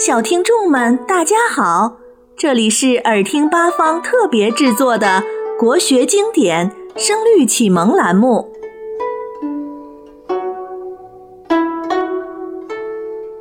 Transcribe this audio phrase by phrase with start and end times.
[0.00, 1.98] 小听众们，大家好！
[2.34, 5.22] 这里是耳听八方特别制作的
[5.58, 8.50] 国学经典声律启蒙栏目，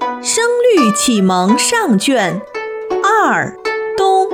[0.22, 2.40] 《声律启蒙上卷
[3.02, 3.58] 二
[3.96, 4.26] 东》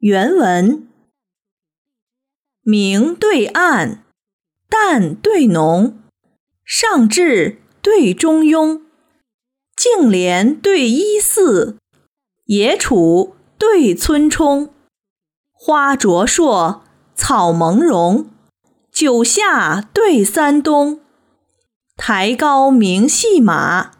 [0.00, 0.88] 原文：
[2.64, 4.02] 明对暗。
[4.82, 5.98] 淡对浓，
[6.64, 8.80] 上至对中庸，
[9.76, 11.76] 净莲对一寺，
[12.46, 14.70] 野楚对村冲，
[15.52, 16.80] 花灼烁，
[17.14, 18.30] 草蒙茸，
[18.90, 21.00] 九夏对三冬，
[21.98, 23.90] 台高名细马，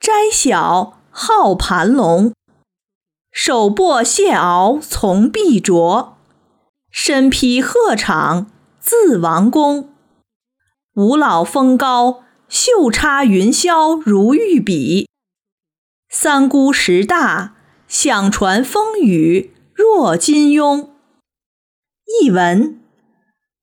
[0.00, 2.32] 斋小号盘龙，
[3.30, 6.16] 手握谢鳌从碧卓，
[6.90, 8.46] 身披鹤氅。
[8.80, 9.90] 自王宫，
[10.98, 15.06] 五老峰高，袖插云霄如玉笔；
[16.10, 17.54] 三姑十大，
[17.86, 20.88] 响传风雨若金庸。
[22.20, 22.80] 译文：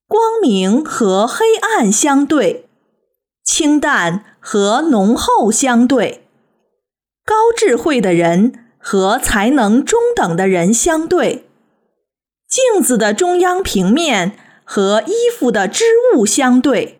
[0.07, 2.69] 光明和黑暗相对，
[3.43, 6.25] 清淡和浓厚相对，
[7.25, 11.49] 高智慧的人和才能中等的人相对，
[12.47, 14.39] 镜子的中央平面。
[14.67, 15.83] 和衣服的织
[16.15, 16.99] 物相对，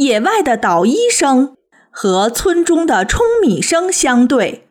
[0.00, 1.58] 野外的捣衣声
[1.90, 4.66] 和村中的舂米声相对，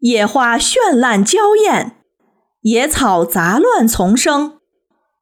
[0.00, 1.98] 野花绚烂娇艳，
[2.62, 4.58] 野草杂乱丛生，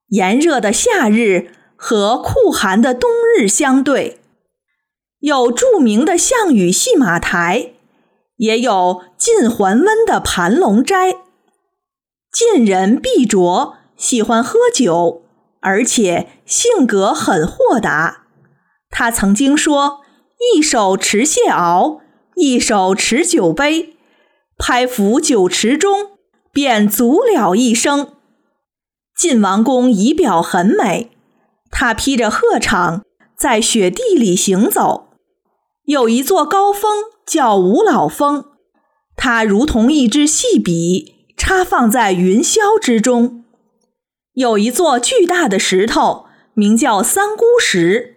[0.09, 4.23] 炎热的夏日和酷寒的冬日相对，
[5.19, 7.75] 有著名的项羽戏马台，
[8.37, 11.17] 也有晋桓温的盘龙斋。
[12.33, 15.25] 晋人毕卓喜欢喝酒。
[15.62, 18.29] 而且性格很豁达，
[18.91, 20.01] 他曾经说
[20.55, 22.01] ：“一手持谢鳌，
[22.35, 23.97] 一手持酒杯，
[24.59, 26.11] 拍浮酒池中，
[26.53, 28.15] 便足了一生。”
[29.17, 31.11] 晋王公仪表很美，
[31.71, 33.03] 他披着鹤氅
[33.37, 35.09] 在雪地里行走。
[35.84, 38.45] 有一座高峰叫五老峰，
[39.17, 43.45] 它如同一支细笔，插放在云霄之中。
[44.34, 48.17] 有一座巨大的石头，名叫三姑石，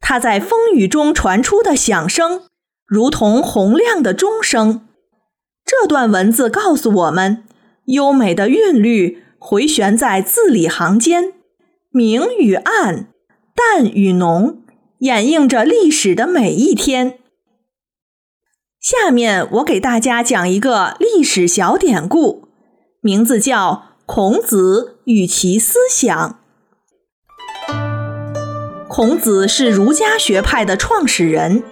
[0.00, 2.42] 它在风雨中传出的响声，
[2.86, 4.88] 如同洪亮的钟声。
[5.64, 7.44] 这段文字告诉我们，
[7.84, 11.34] 优美的韵律回旋在字里行间，
[11.90, 13.12] 明与暗，
[13.54, 14.62] 淡与浓，
[14.98, 17.18] 掩映着历史的每一天。
[18.80, 22.48] 下面我给大家讲一个历史小典故，
[23.00, 23.90] 名字叫。
[24.12, 26.39] 孔子与其思想。
[28.90, 31.62] 孔子是儒家学派的创始人，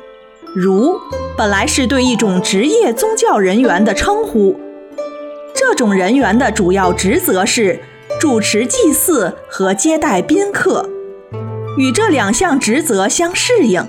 [0.55, 1.01] 儒
[1.37, 4.57] 本来是对一种职业宗教人员的称呼，
[5.53, 7.81] 这种人员的主要职责是
[8.21, 10.89] 主持祭祀和接待宾客。
[11.77, 13.85] 与这两项职责相适应，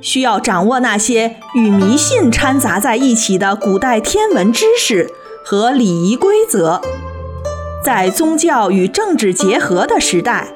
[0.00, 5.08] 需要掌握那些与迷信掺杂在一起的古代天文知识
[5.44, 6.80] 和礼仪规则。
[7.84, 10.52] 在宗教与政治结合的时代，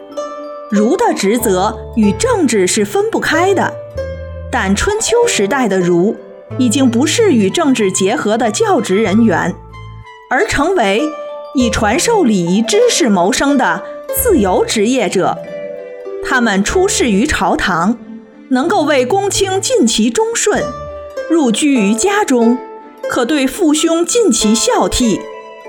[0.71, 3.73] 儒的职责与政治是分不开的。
[4.51, 6.17] 但春秋时代的儒
[6.59, 9.55] 已经不是与政治结合的教职人员，
[10.31, 11.03] 而成为
[11.55, 13.83] 以传授礼仪知识谋生的
[14.15, 15.37] 自由职业者。
[16.25, 17.99] 他们出仕于朝堂，
[18.51, 20.63] 能够为公卿尽其忠顺；
[21.31, 22.57] 入居于家中，
[23.09, 25.21] 可对父兄尽其孝悌。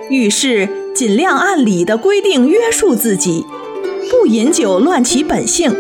[0.10, 0.70] 遇事。
[0.96, 3.46] 尽量按礼的规定约束自己，
[4.10, 5.76] 不饮酒乱其本性。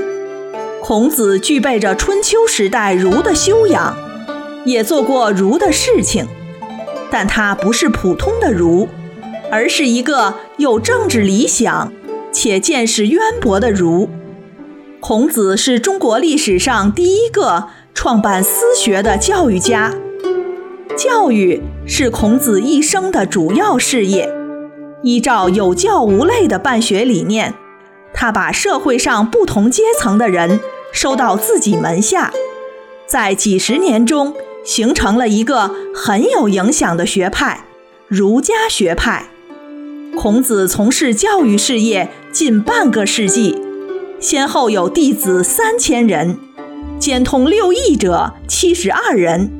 [0.81, 3.97] 孔子具备着春秋时代儒的修养，
[4.65, 6.27] 也做过儒的事情，
[7.09, 8.87] 但他不是普通的儒，
[9.51, 11.91] 而是一个有政治理想
[12.31, 14.09] 且见识渊博的儒。
[14.99, 19.93] 孔子是中国历史上第一个创办私学的教育家，
[20.97, 24.31] 教育是孔子一生的主要事业。
[25.03, 27.53] 依照有教无类的办学理念，
[28.17, 30.59] 他把社会上不同阶层的人
[30.91, 32.31] 收到自己门下，
[33.05, 34.33] 在几十年中
[34.63, 37.65] 形成了一个很有影响的学派——
[38.07, 39.27] 儒家学派。
[40.17, 43.61] 孔子从事教育事业近半个世纪，
[44.19, 46.39] 先后有弟子三千人，
[46.97, 49.51] 兼通六艺者七十二人。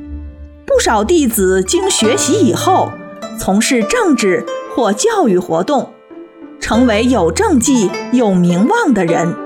[0.66, 2.90] 不少弟子经学习以后，
[3.38, 4.44] 从事政治。
[4.74, 5.94] 或教育活动，
[6.66, 9.36] 成为有政绩、有名望的人。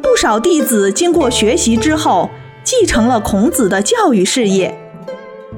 [0.00, 2.30] 不少弟子经过学习之后，
[2.64, 4.74] 继承了孔子的教育事业。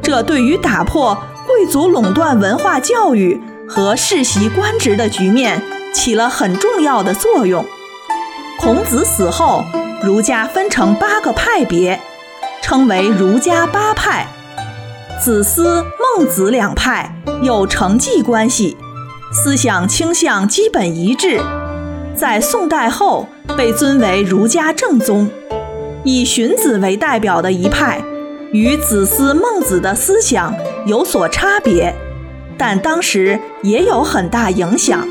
[0.02, 5.62] 这对于打破贵族垄断文化教育和世袭官职的局面
[5.94, 7.64] 起了很重要的作用。
[8.58, 9.62] 孔子死后，
[10.02, 12.00] 儒家分成八个派别，
[12.60, 14.26] 称为儒家八派。
[15.22, 15.86] 子思、
[16.16, 18.76] 孟子两派有承继关系，
[19.32, 21.40] 思想倾向基本一致。
[22.14, 23.26] 在宋代后
[23.56, 25.30] 被尊为儒家正宗。
[26.04, 28.02] 以荀子为代表的一派，
[28.52, 31.94] 与子思、孟子的思想有所差别，
[32.58, 35.08] 但当时也有很大影响。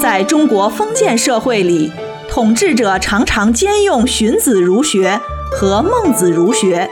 [0.00, 1.92] 在中国封建社会里，
[2.28, 5.20] 统治者常常兼用荀子儒学
[5.52, 6.90] 和孟子儒学。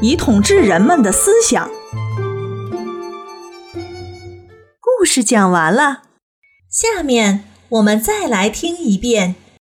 [0.00, 1.70] 以统治人们的思想。
[5.14, 6.04] 事讲完了，
[6.70, 9.34] 下面我们再来听一遍《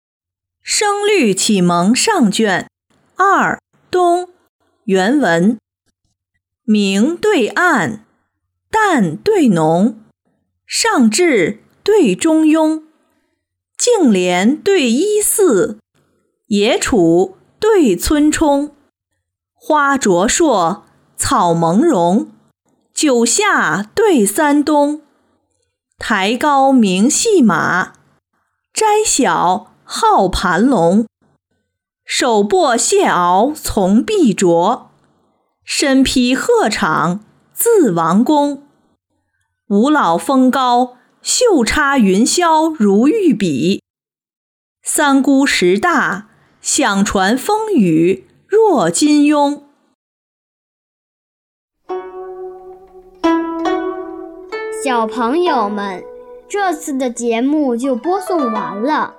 [0.61, 2.69] 声律启蒙上卷
[3.15, 3.59] 二
[3.89, 4.29] 东
[4.83, 5.55] 原文》：
[6.65, 8.05] 明对暗，
[8.69, 9.97] 淡对浓，
[10.67, 12.83] 上至对中庸，
[13.75, 15.79] 净廉对一寺，
[16.45, 18.75] 野楚对村冲。
[19.55, 20.83] 花灼烁，
[21.17, 22.31] 草蒙茸，
[22.93, 25.01] 九夏对三冬。
[26.11, 27.93] 台高名细马，
[28.73, 31.05] 斋小号盘龙。
[32.03, 34.89] 手握谢鳌从碧卓，
[35.63, 37.19] 身披鹤氅
[37.53, 38.63] 自王宫。
[39.67, 43.83] 五老峰高，袖插云霄如玉笔。
[44.81, 46.29] 三姑石大，
[46.59, 48.27] 响传风雨。
[48.47, 49.61] 若金庸，
[54.81, 56.01] 小朋友们，
[56.47, 59.13] 这次的节目就播送完了。